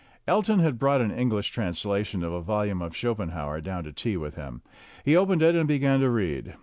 Elton 0.27 0.57
had 0.61 0.79
brought 0.79 0.99
an 0.99 1.11
English 1.11 1.51
translation 1.51 2.23
of 2.23 2.33
a 2.33 2.41
vol 2.41 2.65
ume 2.65 2.81
of 2.81 2.95
Schopenhauer 2.97 3.61
down 3.61 3.83
to 3.83 3.93
tea 3.93 4.17
with 4.17 4.33
him. 4.33 4.63
He 5.05 5.15
opened 5.15 5.43
it 5.43 5.53
and 5.53 5.67
began 5.67 5.99
to 5.99 6.09
read. 6.09 6.55